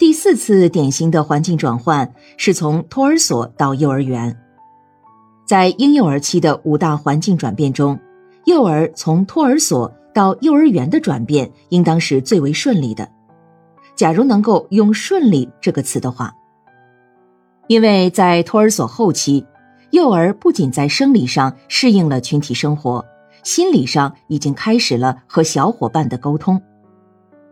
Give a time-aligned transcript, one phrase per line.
[0.00, 4.34] 第四次典型的环境转换是从托儿所到幼儿园。
[5.46, 8.00] 在婴幼儿期的五大环境转变中，
[8.46, 13.06] 幼儿从托儿所到幼儿园的转变应当是最为顺利的。
[13.94, 16.34] 假如能够用“顺利”这个词的话，
[17.66, 19.46] 因为在托儿所后期，
[19.90, 23.04] 幼儿不仅在生理上适应了群体生活，
[23.42, 26.58] 心理上已经开始了和小伙伴的沟通。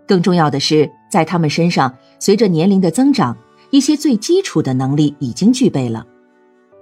[0.06, 3.36] 更重要的是，在他们身上，随着年龄的增长，
[3.70, 6.06] 一些最基础的能力已经具备了，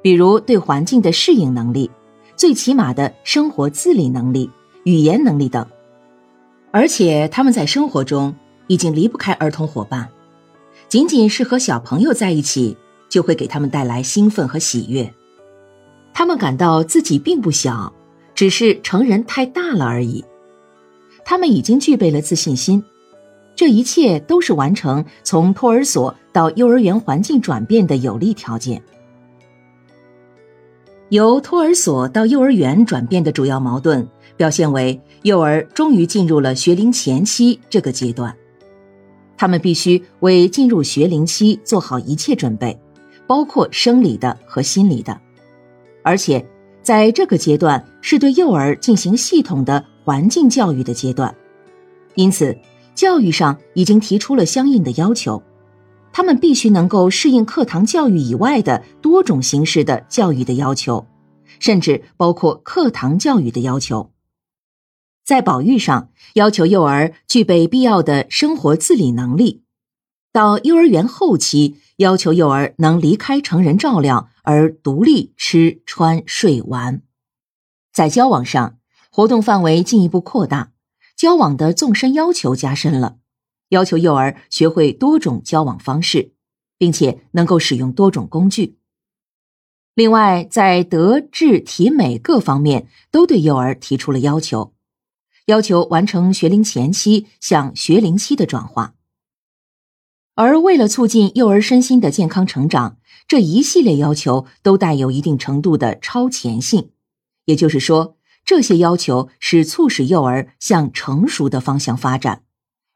[0.02, 1.90] 比如对环境的适应能力，
[2.36, 4.50] 最起码的生活自理能力、
[4.84, 5.66] 语言能力等。
[6.70, 8.34] 而且他们在生活中
[8.66, 10.08] 已经离不开儿童伙伴，
[10.88, 12.76] 仅仅是和小朋友在一起，
[13.08, 15.12] 就会给他们带来兴奋和喜悦。
[16.12, 17.92] 他们感到自己并不小，
[18.34, 20.24] 只是成人太大了而已。
[21.24, 22.82] 他们已经具备了自信心。
[23.56, 28.80] 这一切都是完成从托儿所到幼儿园环境转变的有利条件。
[31.08, 38.36] 由托儿所到幼儿园转变的主要矛盾表现为：幼儿终于进入了学龄前期这个阶段，
[39.38, 42.78] 他们必须为进入学龄期做好一切准备，
[43.26, 45.18] 包括生理的和心理的，
[46.02, 46.44] 而且
[46.82, 51.34] 在这个阶段是对幼儿进行系统的环境教育的阶段，
[52.16, 52.54] 因此。
[52.96, 55.42] 教育上已经提出了相应的要求，
[56.12, 61.06] 他们必须能够适应课堂教育以外的多种形式的教育的要求，
[61.60, 64.10] 甚至包括课堂教育的要求。
[65.26, 69.60] 在保育上，要求幼儿具备必要的生活自理能力；
[70.32, 77.02] 到幼儿园后期，要求幼儿能离开成人照料而独立吃穿睡玩。
[77.92, 78.78] 在交往上，
[79.10, 80.72] 活动范围进一步扩大。
[81.16, 83.16] 交往的纵深要求加深了，
[83.70, 86.32] 要求幼儿学会多种交往方式，
[86.76, 88.76] 并且能够使用多种工具。
[89.94, 94.74] 另外，在德智体美各方面都对幼儿提出了要求，
[95.46, 98.94] 要求完成学龄前期向学龄期的转化。
[100.34, 106.90] 而为了促进幼儿身心的健康成长，这一系列要求都带有一定程度的超前性，
[107.46, 108.18] 也就是说。
[108.46, 112.44] 这些要求是促使幼儿向成熟的方向发展，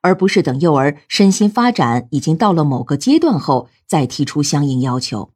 [0.01, 5.33] 而不是等幼儿身心发展已经到了某个阶段后再提出相应要求。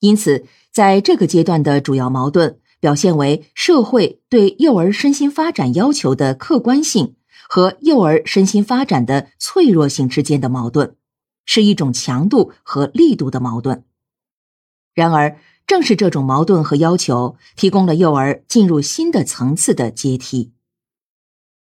[0.00, 7.14] 因此，在这个阶段的主要矛盾表现为社会对幼儿身心发展要求的客观性
[7.48, 10.96] 和幼儿身心发展的脆弱性之间的矛盾，
[11.44, 13.84] 是一种强度和力度的矛盾。
[14.94, 20.52] 然而，正是这种矛盾和要求，提供了幼儿进入新的层次的阶梯。